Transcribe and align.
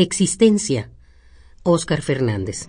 Existencia. 0.00 0.92
Óscar 1.64 2.02
Fernández. 2.02 2.68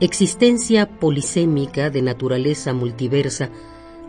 Existencia 0.00 0.88
polisémica 0.88 1.90
de 1.90 2.00
naturaleza 2.00 2.72
multiversa, 2.72 3.50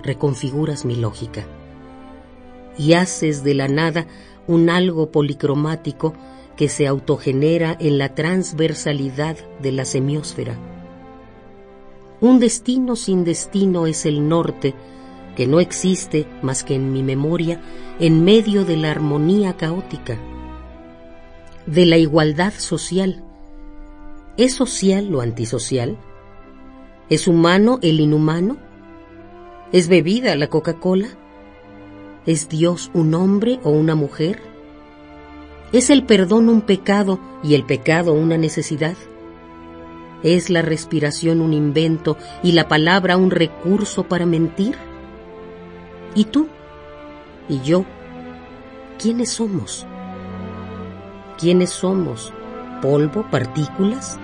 reconfiguras 0.02 0.86
mi 0.86 0.95
lógica. 0.95 1.45
Y 2.77 2.93
haces 2.93 3.43
de 3.43 3.53
la 3.53 3.67
nada 3.67 4.07
un 4.47 4.69
algo 4.69 5.11
policromático 5.11 6.13
que 6.57 6.70
se 6.70 6.88
autogenera 6.88 7.75
en 7.79 7.98
la 7.98 8.13
transversalidad 8.15 9.38
de 9.61 9.71
la 9.71 9.85
semiósfera. 9.85 10.57
Un 12.21 12.39
destino 12.39 12.95
sin 12.95 13.23
destino 13.23 13.85
es 13.88 14.05
el 14.05 14.27
norte, 14.27 14.75
que 15.35 15.48
no 15.48 15.59
existe 15.59 16.27
más 16.41 16.63
que 16.63 16.75
en 16.75 16.93
mi 16.93 17.03
memoria, 17.03 17.62
en 17.99 18.23
medio 18.23 18.65
de 18.65 18.77
la 18.77 18.91
armonía 18.91 19.57
caótica, 19.57 20.17
de 21.65 21.85
la 21.85 21.98
igualdad 21.98 22.53
social. 22.53 23.23
¿Es 24.37 24.53
social 24.53 25.07
lo 25.09 25.21
antisocial? 25.21 25.98
¿Es 27.09 27.27
humano 27.27 27.79
el 27.81 27.99
inhumano? 27.99 28.57
¿Es 29.71 29.87
bebida 29.87 30.35
la 30.35 30.48
Coca-Cola? 30.48 31.09
¿Es 32.26 32.48
Dios 32.48 32.90
un 32.94 33.13
hombre 33.16 33.59
o 33.63 33.72
una 33.72 33.95
mujer? 33.95 34.41
¿Es 35.73 35.90
el 35.90 36.05
perdón 36.05 36.48
un 36.48 36.62
pecado 36.62 37.20
y 37.44 37.54
el 37.54 37.66
pecado 37.66 38.13
una 38.13 38.38
necesidad? 38.38 38.96
¿Es 40.24 40.49
la 40.49 40.62
respiración 40.62 41.41
un 41.41 41.52
invento 41.52 42.15
y 42.41 42.54
la 42.54 42.70
palabra 42.70 43.18
un 43.18 43.30
recurso 43.30 44.04
para 44.04 44.26
mentir? 44.26 44.77
¿Y 46.15 46.26
tú? 46.26 46.48
¿Y 47.49 47.60
yo? 47.60 47.84
¿Quiénes 48.98 49.32
somos? 49.32 49.85
¿Quiénes 51.37 51.71
somos? 51.71 52.32
¿Polvo? 52.82 53.26
¿Partículas? 53.30 54.18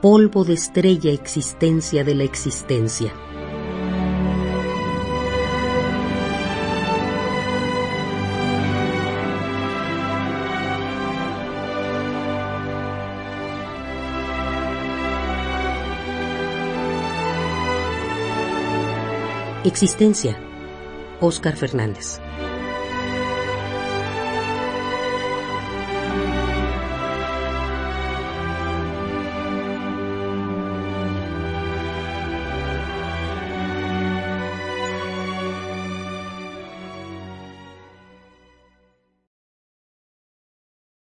Polvo 0.00 0.44
de 0.44 0.54
estrella 0.54 1.10
existencia 1.10 2.04
de 2.04 2.14
la 2.14 2.24
existencia. 2.24 3.12
Existencia. 19.64 20.38
Óscar 21.20 21.56
Fernández. 21.56 22.20